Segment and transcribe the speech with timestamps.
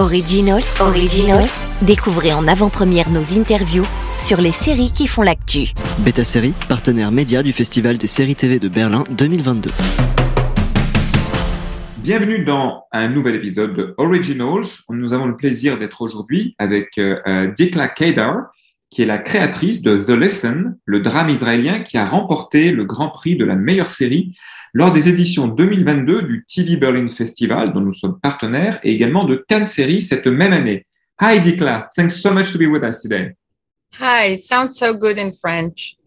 [0.00, 1.50] Originals, Originals,
[1.82, 3.84] découvrez en avant-première nos interviews
[4.16, 5.72] sur les séries qui font l'actu.
[6.04, 9.72] Beta Série, partenaire média du Festival des séries TV de Berlin 2022.
[11.96, 14.66] Bienvenue dans un nouvel épisode de Originals.
[14.88, 18.52] Nous avons le plaisir d'être aujourd'hui avec euh, euh, Dikla Kedar,
[18.90, 23.08] qui est la créatrice de The Lesson, le drame israélien qui a remporté le grand
[23.08, 24.36] prix de la meilleure série
[24.72, 29.44] lors des éditions 2022 du TV Berlin Festival, dont nous sommes partenaires, et également de
[29.48, 30.86] Cannes Série cette même année.
[31.20, 33.34] Hi Dikla, thanks so much to be with us today.
[33.98, 35.96] Hi, it sounds so good in French.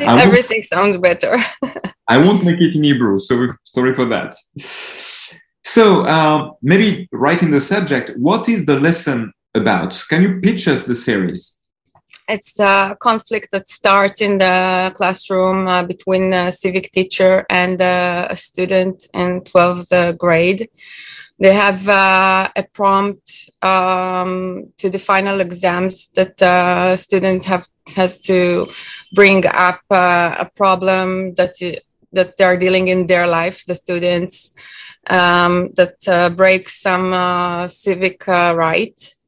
[0.00, 1.36] Everything sounds better.
[2.08, 4.34] I won't make it in Hebrew, so sorry for that.
[5.64, 10.00] So uh, maybe right in the subject, what is the lesson about?
[10.08, 11.55] Can you pitch us the series?
[12.28, 18.26] It's a conflict that starts in the classroom uh, between a civic teacher and uh,
[18.28, 20.68] a student in 12th grade.
[21.38, 28.20] They have uh, a prompt um, to the final exams that uh, students have has
[28.22, 28.70] to
[29.14, 31.54] bring up uh, a problem that
[32.12, 33.64] that they're dealing in their life.
[33.66, 34.52] The students
[35.08, 39.20] um, that uh, break some civic rights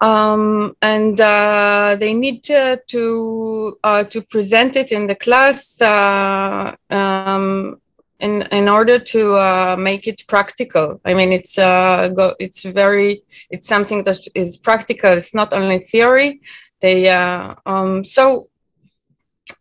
[0.00, 6.74] um, and uh, they need to to, uh, to present it in the class uh,
[6.90, 7.80] um,
[8.20, 11.00] in in order to uh, make it practical.
[11.04, 15.12] I mean, it's uh, go, it's very it's something that is practical.
[15.12, 16.40] It's not only theory.
[16.80, 18.48] They uh, um, so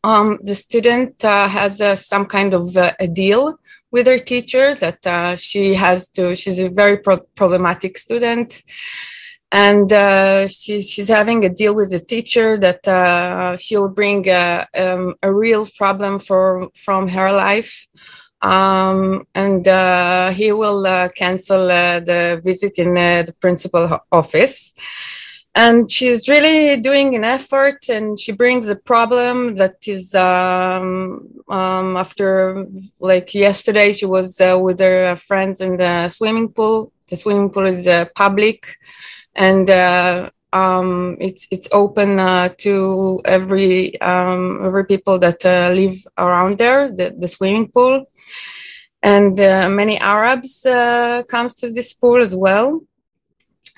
[0.04, 6.10] um, the student has some kind of a deal with her teacher that she has
[6.10, 6.36] to.
[6.36, 8.62] She's a very pro- problematic student
[9.52, 14.68] and uh, she, she's having a deal with the teacher that uh, she'll bring a,
[14.78, 17.88] um, a real problem for from her life.
[18.42, 24.74] Um, and uh, he will uh, cancel uh, the visit in uh, the principal office.
[25.56, 31.98] And she's really doing an effort and she brings a problem that is um, um,
[31.98, 32.68] after
[33.00, 36.92] like yesterday she was with her friends in the swimming pool.
[37.08, 38.78] The swimming pool is public
[39.38, 46.06] and uh, um, it's it's open uh, to every um, every people that uh, live
[46.18, 48.10] around there, the, the swimming pool,
[49.04, 52.82] and uh, many Arabs uh, comes to this pool as well.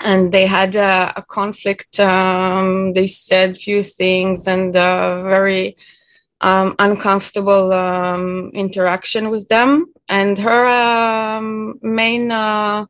[0.01, 1.99] And they had uh, a conflict.
[1.99, 5.75] Um, they said few things and very
[6.39, 9.87] um, uncomfortable um, interaction with them.
[10.07, 12.87] And her um, main um,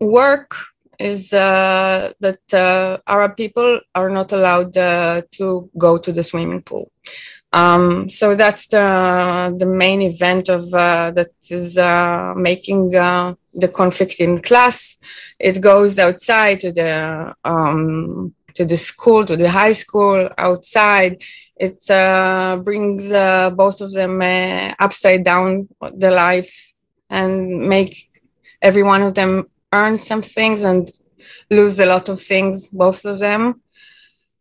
[0.00, 0.54] work
[0.98, 6.62] is uh, that uh, Arab people are not allowed uh, to go to the swimming
[6.62, 6.90] pool.
[7.52, 13.68] Um, so that's the the main event of uh, that is uh, making uh, the
[13.68, 14.98] conflict in class.
[15.38, 21.22] It goes outside to the um, to the school, to the high school, outside.
[21.56, 21.84] It
[22.64, 23.08] brings
[23.56, 24.20] both of them
[24.78, 26.74] upside down the life
[27.08, 28.10] and make
[28.60, 30.90] every one of them earn some things and
[31.50, 33.62] lose a lot of things, both of them.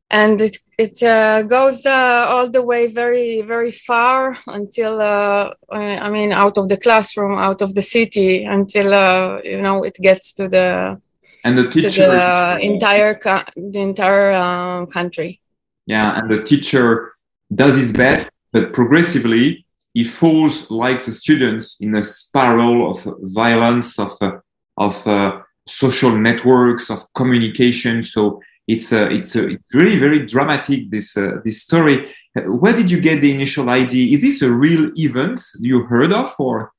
[0.10, 6.10] And it it uh, goes uh, all the way very very far until uh, I
[6.10, 10.34] mean out of the classroom, out of the city, until uh, you know it gets
[10.34, 11.02] to the
[11.44, 13.20] and the teacher the entire
[13.56, 15.42] the entire uh, country.
[15.88, 17.14] Yeah, and the teacher
[17.54, 23.98] does his best, but progressively he falls like the students in a spiral of violence
[23.98, 24.32] of uh,
[24.78, 28.04] of uh, social networks of communication.
[28.04, 30.92] So it's a, it's a, it's really very dramatic.
[30.92, 32.14] This uh, this story.
[32.46, 34.16] Where did you get the initial idea?
[34.16, 36.72] Is this a real event you heard of, or?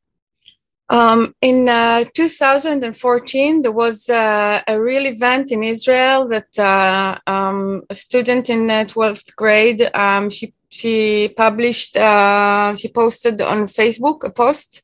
[0.91, 7.83] Um, in uh, 2014, there was uh, a real event in Israel that uh, um,
[7.91, 14.31] a student in 12th grade um, she she published uh, she posted on Facebook a
[14.31, 14.83] post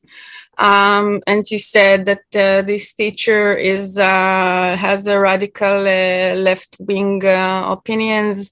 [0.57, 6.77] um, and she said that uh, this teacher is uh, has a radical uh, left
[6.79, 8.51] wing uh, opinions.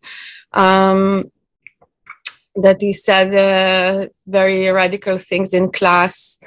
[0.51, 1.31] Um,
[2.55, 6.39] that he said uh, very radical things in class,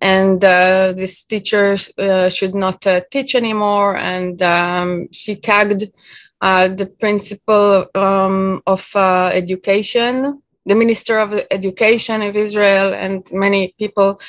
[0.00, 3.96] and uh, this teacher should not teach anymore.
[3.96, 5.84] And um, she tagged
[6.40, 14.20] the principal um, of education the Minister of Education of Israel and many people.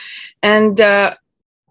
[0.42, 1.14] And uh,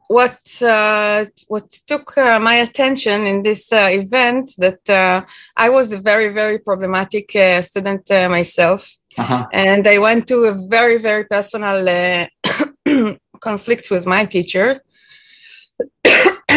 [0.09, 5.25] what uh, what took uh, my attention in this uh, event that uh,
[5.57, 9.47] I was a very very problematic uh, student myself, uh-huh.
[9.53, 11.79] and I went to a very very personal
[13.41, 14.77] conflict with my teacher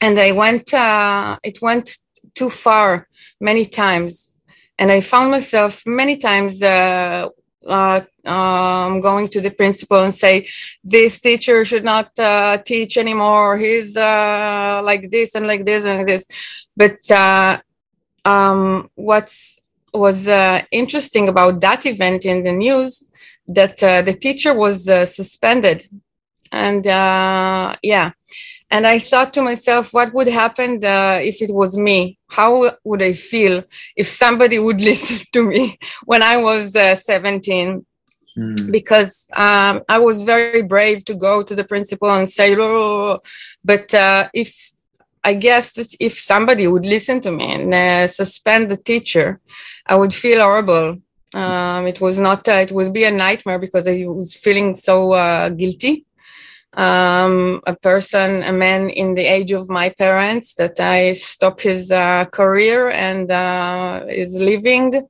[0.00, 1.96] and I went, uh, it went
[2.34, 3.08] too far
[3.40, 4.36] many times.
[4.78, 7.28] And I found myself many times uh,
[7.66, 10.46] uh, um, going to the principal and say,
[10.84, 13.58] this teacher should not uh, teach anymore.
[13.58, 16.26] He's uh, like this and like this and like this.
[16.76, 17.58] But uh,
[18.24, 19.60] um, what's
[19.92, 23.10] was uh, interesting about that event in the news
[23.48, 25.88] that the teacher was suspended,
[26.52, 28.12] and uh, yeah,
[28.70, 32.18] and I thought to myself, what would happen uh, if it was me?
[32.28, 33.64] How would I feel
[33.96, 37.84] if somebody would listen to me when I was uh, 17?
[38.36, 38.70] Mm.
[38.70, 43.18] Because um, I was very brave to go to the principal and say, oh,
[43.64, 43.88] but
[44.32, 44.68] if
[45.24, 49.40] I guess that if somebody would listen to me and uh, suspend the teacher,
[49.86, 51.00] I would feel horrible.
[51.34, 55.12] Um, it was not, uh, it would be a nightmare because I was feeling so
[55.12, 56.06] uh, guilty.
[56.74, 61.90] Um, a person, a man in the age of my parents, that I stop his
[61.90, 65.08] uh, career and uh, is living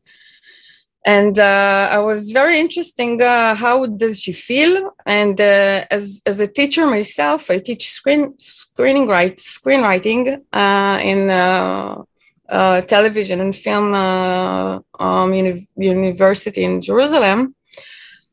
[1.08, 3.22] and uh, I was very interesting.
[3.22, 4.94] Uh, how does she feel?
[5.06, 10.22] And uh, as as a teacher myself, I teach screen screening write screenwriting
[10.52, 12.02] uh, in uh,
[12.48, 17.54] uh, television and film um, uni- university in Jerusalem.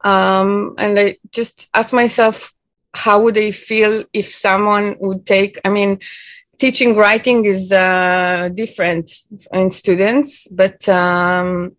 [0.03, 2.53] Um, and I just asked myself,
[2.95, 5.59] how would they feel if someone would take?
[5.65, 5.99] I mean,
[6.57, 7.69] teaching writing is
[8.55, 9.11] different
[9.51, 11.75] in students, but um,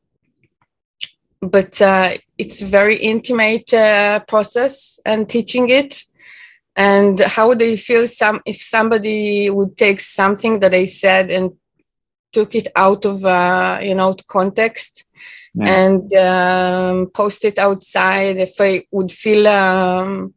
[1.40, 6.02] but uh, it's very intimate uh, process and teaching it
[6.76, 11.52] and how would they feel some if somebody would take something that i said and
[12.32, 15.04] took it out of uh, you know context
[15.54, 15.84] yeah.
[15.84, 20.34] and um, post it outside if i would feel um,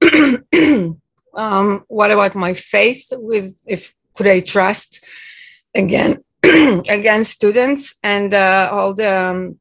[1.34, 5.04] um, what about my faith with if could i trust
[5.74, 9.58] again again students and uh, all the um,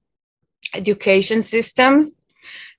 [0.74, 2.14] education systems.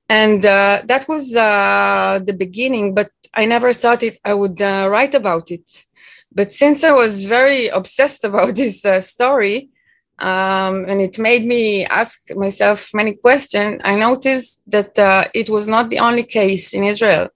[0.09, 4.89] And uh, that was uh, the beginning, but I never thought if I would uh,
[4.91, 5.87] write about it.
[6.35, 9.71] But since I was very obsessed about this uh, story,
[10.23, 15.67] um, and it made me ask myself many questions, I noticed that uh, it was
[15.69, 17.29] not the only case in Israel.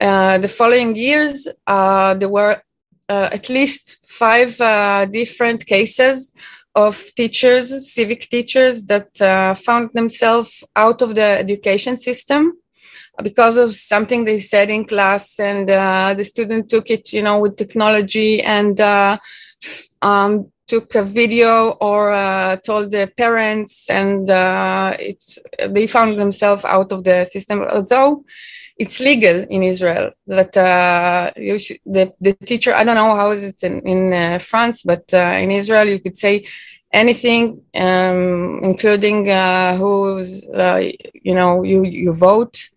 [0.00, 2.62] Uh, the following years, there were
[3.08, 4.56] at least five
[5.12, 6.32] different cases
[6.74, 12.52] of teachers, civic teachers that uh, found themselves out of the education system
[13.22, 17.38] because of something they said in class and uh, the student took it, you know,
[17.38, 19.18] with technology and uh,
[20.00, 25.38] um, took a video or uh, told the parents and uh, it's,
[25.68, 27.62] they found themselves out of the system.
[27.62, 28.24] Although
[28.78, 33.62] it's legal in Israel that uh, the, the teacher, I don't know how is it
[33.62, 36.46] in, in uh, France, but uh, in Israel, you could say
[36.92, 42.68] anything, um, including uh, who's, you know, you, you vote.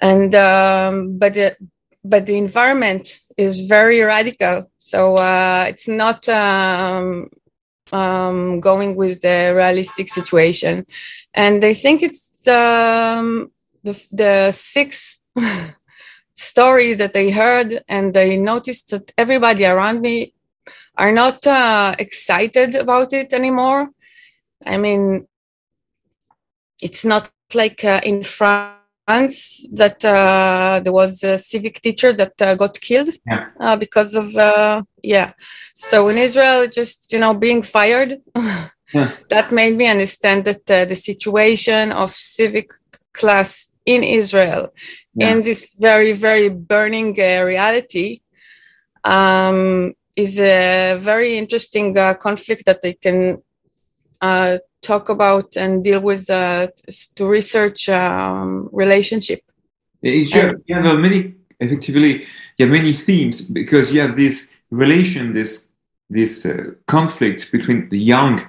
[0.00, 1.56] And, um, but,
[2.04, 4.70] but the environment is very radical.
[4.76, 7.30] So uh, it's not um,
[7.92, 10.86] um, going with the realistic situation.
[11.34, 13.50] And I think it's um,
[13.82, 15.20] the, the sixth
[16.34, 20.34] story that I heard, and I noticed that everybody around me
[20.96, 23.90] are not uh, excited about it anymore.
[24.66, 25.26] I mean,
[26.82, 28.79] it's not like uh, in France
[29.80, 33.44] that uh, there was a civic teacher that uh, got killed yeah.
[33.58, 35.32] Uh, because of uh, yeah.
[35.74, 38.10] So in Israel, just you know, being fired.
[38.94, 39.10] yeah.
[39.28, 42.68] That made me understand that the situation of civic
[43.12, 44.62] class in Israel
[45.14, 45.30] yeah.
[45.30, 48.20] in this very, very burning uh, reality
[49.04, 53.42] um, is a very interesting uh, conflict that they can
[54.20, 56.68] uh, talk about and deal with uh,
[57.16, 59.40] to research um, relationship.
[60.02, 65.32] You have, you have many, effectively, you have many themes because you have this relation,
[65.32, 65.68] this
[66.08, 68.42] this uh, conflict between the young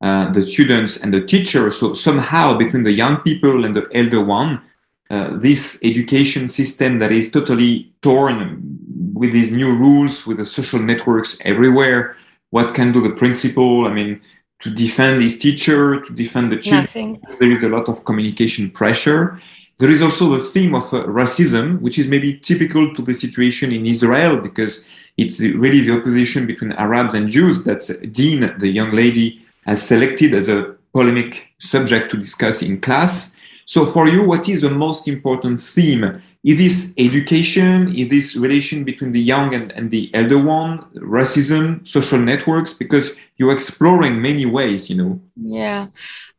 [0.00, 1.72] uh, the students and the teacher.
[1.72, 4.62] So somehow between the young people and the elder one,
[5.10, 8.78] uh, this education system that is totally torn
[9.12, 12.14] with these new rules, with the social networks everywhere.
[12.50, 13.88] What can do the principal?
[13.88, 14.20] I mean,
[14.60, 17.20] to defend his teacher, to defend the children.
[17.38, 19.40] There is a lot of communication pressure.
[19.78, 23.72] There is also the theme of uh, racism, which is maybe typical to the situation
[23.72, 24.84] in Israel because
[25.16, 30.34] it's really the opposition between Arabs and Jews that Dean, the young lady, has selected
[30.34, 33.36] as a polemic subject to discuss in class.
[33.66, 37.94] So for you, what is the most important theme is this education?
[37.94, 40.78] Is this relation between the young and, and the elder one?
[40.94, 42.72] Racism, social networks?
[42.72, 45.20] Because you're exploring many ways, you know.
[45.36, 45.88] Yeah,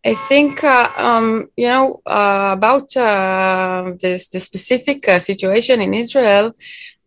[0.04, 5.94] I think uh, um, you know uh, about uh, this the specific uh, situation in
[5.94, 6.54] Israel.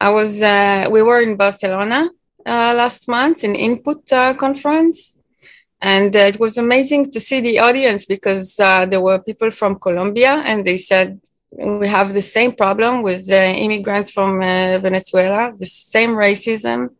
[0.00, 2.08] I was uh, we were in Barcelona
[2.46, 5.18] uh, last month in Input conference,
[5.80, 8.56] and it was amazing to see the audience because
[8.90, 11.18] there were people from Colombia, and they said
[11.52, 16.90] we have the same problem with the immigrants from uh, Venezuela, the same racism.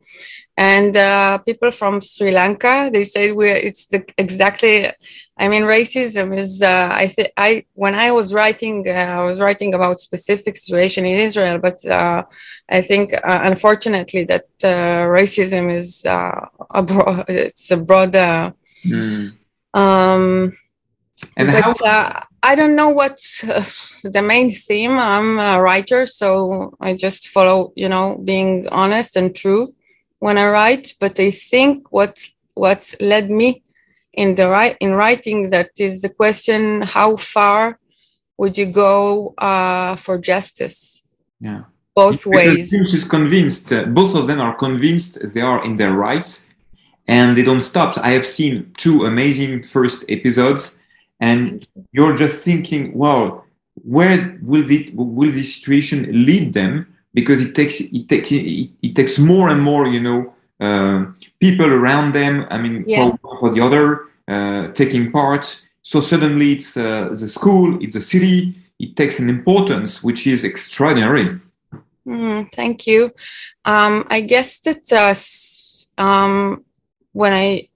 [0.56, 4.90] And uh, people from Sri Lanka, they say we it's the exactly.
[5.38, 6.60] I mean, racism is.
[6.60, 11.06] Uh, I think I when I was writing, uh, I was writing about specific situation
[11.06, 12.24] in Israel, but uh,
[12.68, 17.24] I think uh, unfortunately that racism is a broad.
[17.28, 18.12] It's a broad.
[18.12, 19.32] Mm.
[19.72, 20.52] Um,
[21.36, 22.26] and but, how?
[22.42, 23.64] I don't know what's uh,
[24.02, 24.98] the main theme.
[24.98, 29.74] I'm a writer, so I just follow, you know, being honest and true
[30.18, 30.94] when I write.
[30.98, 32.18] But I think what
[32.54, 33.62] what's led me
[34.12, 37.78] in the right in writing that is the question: How far
[38.38, 41.06] would you go uh, for justice?
[41.40, 41.62] Yeah,
[41.94, 42.72] both ways.
[42.72, 43.72] Is convinced.
[43.72, 46.28] Uh, both of them are convinced they are in their right,
[47.06, 47.96] and they don't stop.
[47.98, 50.80] I have seen two amazing first episodes
[51.22, 53.44] and you're just thinking, well,
[53.84, 56.74] where will the will this situation lead them?
[57.14, 61.06] Because it takes it takes it, it takes more and more, you know, uh,
[61.38, 62.46] people around them.
[62.50, 63.16] I mean, yeah.
[63.22, 63.84] for, for, the other
[64.26, 65.44] uh, taking part.
[65.82, 68.56] So suddenly it's uh, the school, it's the city.
[68.80, 71.40] It takes an importance which is extraordinary.
[72.04, 73.12] Mm, thank you.
[73.64, 75.14] Um, I guess that uh,
[76.02, 76.64] um,
[77.12, 77.68] when I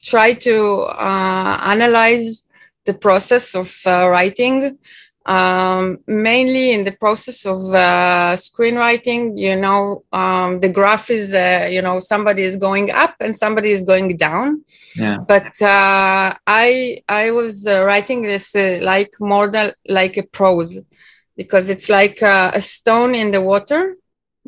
[0.00, 0.54] try to
[0.88, 2.45] uh, analyze
[2.86, 4.78] the process of uh, writing
[5.26, 11.68] um, mainly in the process of uh, screenwriting you know um, the graph is uh,
[11.70, 14.64] you know somebody is going up and somebody is going down
[14.94, 15.18] yeah.
[15.26, 20.80] but uh, i i was uh, writing this uh, like more than like a prose
[21.36, 23.96] because it's like a stone in the water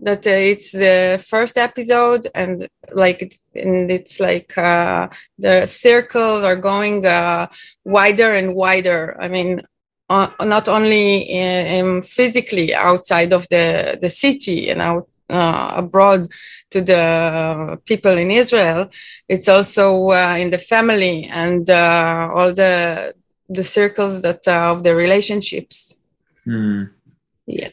[0.03, 6.45] that uh, it's the first episode and like it's, and it's like uh, the circles
[6.45, 7.47] are going uh,
[7.85, 9.17] wider and wider.
[9.21, 9.63] I mean
[10.11, 16.31] uh, not only in, in physically outside of the, the city and out uh, abroad
[16.71, 18.89] to the people in israel
[19.29, 23.15] it's also uh, in the family and all the
[23.51, 26.01] the circles that of the relationships.
[26.47, 26.91] Mm.
[27.47, 27.69] yeah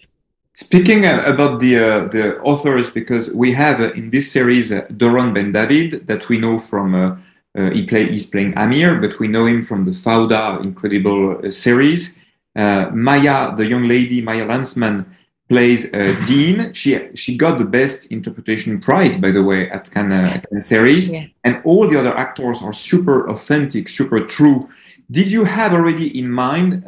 [0.57, 5.33] Speaking about the uh, the authors, because we have uh, in this series uh, Doron
[5.33, 7.17] Ben David that we know from uh,
[7.57, 11.51] uh, he play he's playing Amir, but we know him from the Fauda incredible uh,
[11.51, 12.17] series.
[12.55, 15.05] Maya, the young lady Maya Landsmann,
[15.49, 15.91] plays
[16.25, 16.71] Dean.
[16.71, 21.25] She she got the best interpretation prize, by the way, at Cannes, Cannes series, yeah.
[21.43, 24.69] and all the other actors are super authentic, super true.
[25.11, 26.85] Did you have already in mind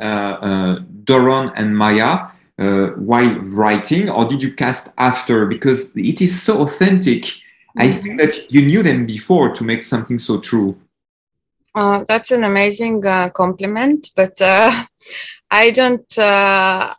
[1.04, 2.30] Doron and Maya?
[2.60, 5.46] Uh, while writing, or did you cast after?
[5.46, 7.22] Because it is so authentic.
[7.24, 7.82] Mm-hmm.
[7.82, 10.76] I think that you knew them before to make something so true.
[11.76, 14.72] Uh, that's an amazing uh, compliment, but uh,
[15.52, 16.18] I don't.
[16.18, 16.96] Uh,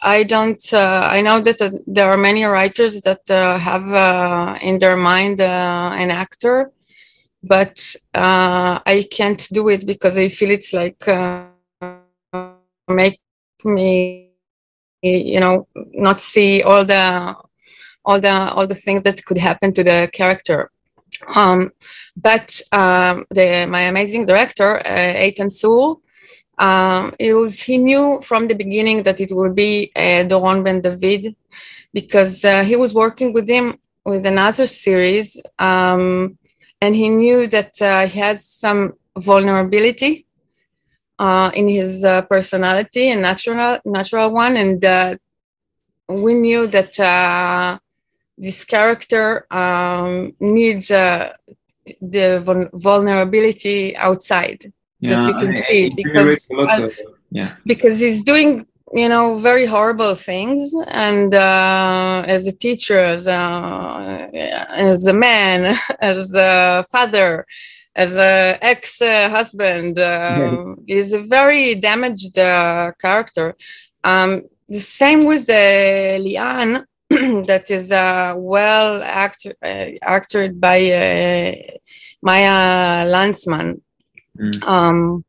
[0.00, 0.72] I don't.
[0.72, 6.12] Uh, I know that uh, there are many writers that have in their mind an
[6.12, 6.70] actor,
[7.42, 11.04] but I can't do it because I feel it's like
[12.88, 13.20] make
[13.64, 14.27] me
[15.02, 17.36] you know not see all the
[18.04, 20.70] all the all the things that could happen to the character.
[21.34, 21.72] Um,
[22.16, 25.96] but um, the my amazing director uh, Eitan Zur
[26.58, 30.80] um, it was he knew from the beginning that it would be uh, Doron Ben
[30.80, 31.36] David
[31.92, 36.38] because uh, he was working with him with another series um,
[36.80, 40.26] and he knew that uh, he has some vulnerability
[41.18, 44.56] uh, in his uh, personality and natural natural one.
[44.56, 45.16] And uh,
[46.08, 47.78] we knew that uh,
[48.36, 51.32] this character um, needs uh,
[52.00, 56.92] the vulnerability outside yeah, that you can I, see I, because of,
[57.30, 57.56] yeah.
[57.64, 60.74] because he's doing you know very horrible things.
[60.88, 64.30] And uh, as a teacher as a,
[64.70, 67.46] as a man as a father
[68.02, 69.98] as an ex-husband.
[69.98, 73.56] Uh, is a very damaged uh, character.
[74.02, 74.30] Um,
[74.68, 76.84] the same with uh, Lian,
[77.50, 81.52] that is uh, well actor, uh, acted by uh,
[82.22, 83.80] Maya Landsmann.
[84.38, 84.62] Mm.
[84.62, 85.24] Um,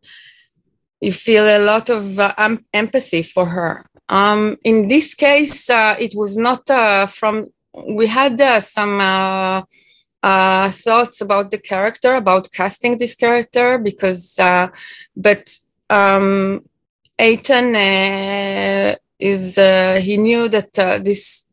[1.01, 5.95] you feel a lot of uh, um, empathy for her Um, in this case, uh,
[5.99, 7.35] it was not uh, from.
[7.99, 8.95] We had uh, some
[10.23, 14.67] uh, uh, thoughts about the character, about casting this character, because, uh,
[15.15, 15.57] but
[15.89, 16.63] um,
[17.17, 17.75] Eitan
[19.19, 19.55] is
[20.03, 20.73] he knew that
[21.03, 21.47] this,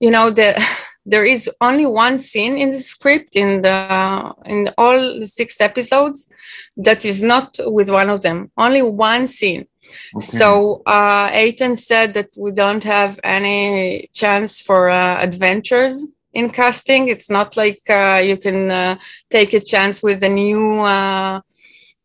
[0.00, 0.56] you know, the.
[1.08, 6.28] there is only one scene in the script in the in all the six episodes
[6.76, 9.68] that is not with one of them only one scene
[10.16, 10.26] okay.
[10.26, 16.08] so uh Eitan said that we don't have any chance for uh, adventures
[16.38, 18.94] in casting it's not like uh, you can uh,
[19.30, 21.40] take a chance with a new uh,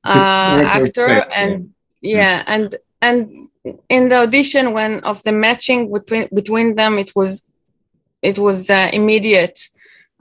[0.04, 1.12] uh actor
[1.42, 1.54] and
[2.02, 2.68] yeah and
[3.08, 3.20] and
[3.90, 7.32] in the audition when of the matching between between them it was
[8.22, 9.58] it was uh, immediate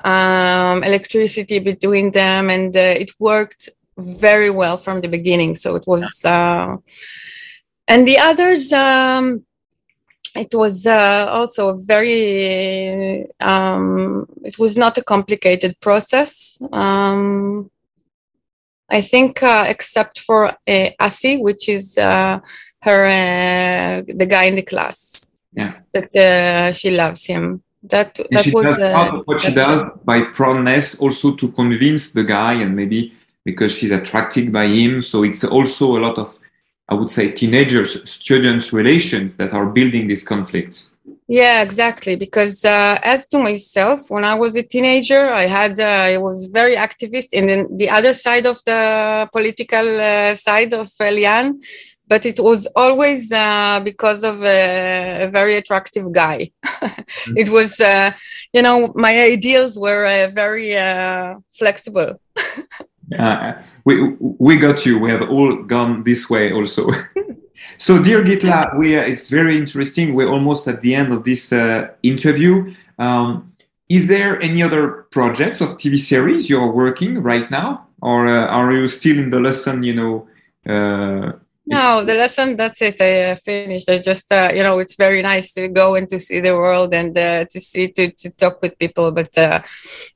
[0.04, 5.54] um, electricity between them, and uh, it worked very well from the beginning.
[5.54, 6.76] So it was, uh,
[7.88, 8.72] and the others.
[8.72, 9.44] Um,
[10.36, 16.60] it was uh, also very um, it was not a complicated process.
[16.72, 17.70] Um,
[18.92, 22.40] i think uh, except for uh, asi which is uh,
[22.82, 25.74] her uh, the guy in the class yeah.
[25.92, 27.62] that uh, she loves him.
[27.82, 32.12] That that she was uh, part of what she does by proneness also to convince
[32.12, 35.00] the guy and maybe because she's attracted by him.
[35.00, 36.38] So it's also a lot of
[36.90, 40.90] i would say teenagers students relations that are building these conflicts.
[41.28, 46.12] yeah exactly because uh, as to myself when i was a teenager i had uh,
[46.12, 48.82] i was very activist in the, the other side of the
[49.32, 51.60] political uh, side of Lian
[52.10, 56.50] but it was always uh, because of a, a, very attractive guy.
[56.66, 57.36] mm-hmm.
[57.36, 58.10] It was, uh,
[58.52, 62.20] you know, my ideals were uh, very uh, flexible.
[63.18, 64.98] Uh, we we got you.
[64.98, 66.90] We have all gone this way also.
[67.78, 70.14] so, dear Dikla, we are, it's very interesting.
[70.14, 72.74] We're almost at the end of this uh, interview.
[72.98, 73.52] Um,
[73.88, 78.86] is there any other projects of TV series you're working right now, or are you
[78.86, 79.82] still in the lesson?
[79.82, 80.28] You know
[81.66, 83.00] no, the lesson, that's it.
[83.00, 83.88] I uh, finished.
[83.88, 86.92] I just, uh, you know, it's very nice to go and to see the world
[86.94, 89.12] and uh, to see, to, to talk with people.
[89.12, 89.60] But uh,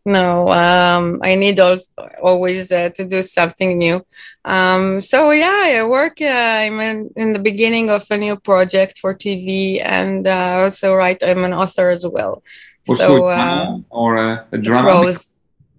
[0.05, 4.05] no, um, I need also always uh, to do something new.
[4.45, 8.99] Um, so yeah, I work, uh, I'm in, in, the beginning of a new project
[8.99, 12.43] for TV and also write, I'm an author as well.
[12.89, 14.89] Also so, a or a, a drama?
[14.89, 15.35] Prose.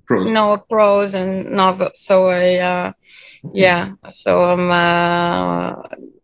[0.06, 0.32] prose.
[0.32, 1.89] No, prose and novel.
[1.93, 2.93] So I,
[3.53, 5.75] yeah so um uh,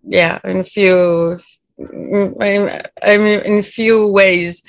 [0.04, 1.40] yeah in a few
[3.12, 4.64] i mean in few ways.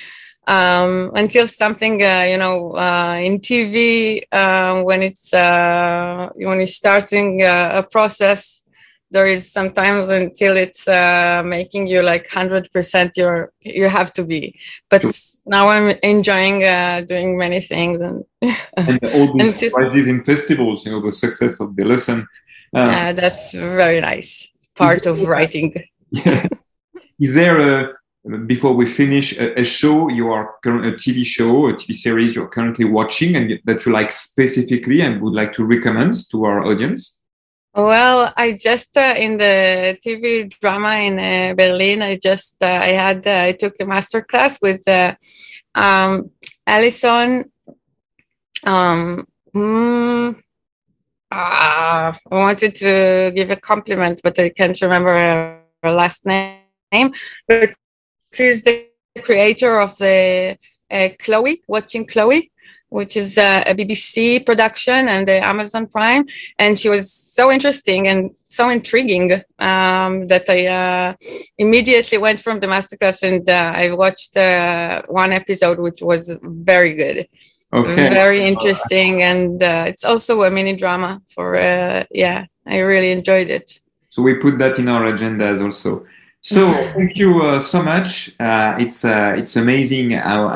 [0.45, 6.67] Um, until something uh, you know uh, in TV uh, when it's uh, when you're
[6.67, 8.65] starting uh, a process
[9.12, 14.59] there is sometimes until it's uh, making you like 100% you're you have to be.
[14.91, 15.05] But
[15.47, 16.61] now i'm enjoying
[17.07, 18.25] doing many things and,
[18.77, 22.27] and all these prizes in festivals you know the success of the lesson
[22.75, 25.75] uh, that's very nice part of writing.
[27.19, 27.93] Is there a
[28.47, 32.49] before we finish a, a, show you are a TV show, a TV series you're
[32.49, 37.19] currently watching and that you like specifically and would like to recommend to our audience?
[37.75, 42.03] Well, I just uh, in the TV drama in uh, Berlin.
[42.03, 45.15] I just uh, I had uh, I took a master class with uh,
[45.75, 46.31] um,
[46.67, 47.51] Alison.
[48.65, 50.37] Um, mm,
[51.33, 57.12] uh, I wanted to give a compliment, but I can't remember her, last name.
[57.49, 57.75] But
[58.33, 58.88] she's the
[59.23, 60.59] creator of the
[60.90, 62.51] uh, Chloe, Watching Chloe,
[62.90, 66.27] which is uh, a BBC production and the Amazon Prime.
[66.59, 71.14] And she was so interesting and so intriguing um, that I uh,
[71.57, 76.95] immediately went from the masterclass and uh, I watched uh, one episode, which was very
[76.95, 77.27] good.
[77.75, 78.11] Okay.
[78.11, 81.23] Very interesting, and uh, it's also a mini drama.
[81.27, 83.81] For uh, yeah, I really enjoyed it.
[84.11, 86.05] So we put that in our agendas also.
[86.43, 88.35] So thank you uh, so much.
[88.39, 90.49] Uh, it's uh, it's amazing how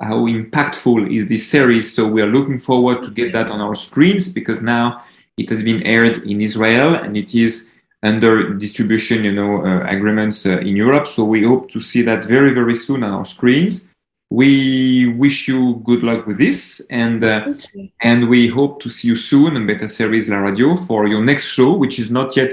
[0.00, 1.92] how impactful is this series.
[1.92, 5.02] So we are looking forward to get that on our screens because now
[5.36, 7.70] it has been aired in Israel and it is
[8.04, 11.08] under distribution, you know, uh, agreements in Europe.
[11.08, 13.91] So we hope to see that very very soon on our screens
[14.32, 17.52] we wish you good luck with this and uh,
[18.00, 21.48] and we hope to see you soon on beta series la radio for your next
[21.48, 22.52] show which is not yet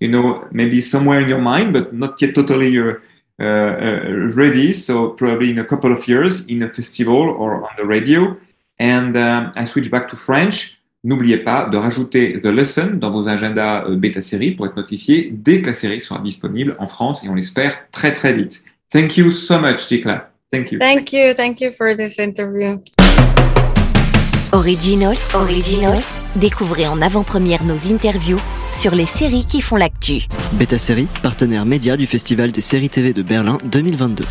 [0.00, 2.94] you know maybe somewhere in your mind but not yet totally uh,
[3.40, 4.00] uh,
[4.42, 8.34] ready so probably in a couple of years in a festival or on the radio
[8.78, 13.28] and um, i switch back to french N'oubliez pas de rajouter The Lesson dans vos
[13.28, 17.22] agendas euh, bêta série pour être notifié dès que la série sera disponible en France
[17.22, 18.64] et on l'espère très très vite.
[18.92, 20.27] Thank you so much, Dikla.
[20.50, 20.78] Thank you.
[20.78, 21.34] Thank you.
[21.34, 22.78] Thank you for this interview.
[24.52, 26.06] Originals, Originals,
[26.36, 28.40] découvrez en avant-première nos interviews
[28.72, 30.22] sur les séries qui font l'actu.
[30.54, 34.24] Beta Série, partenaire média du Festival des séries TV de Berlin 2022.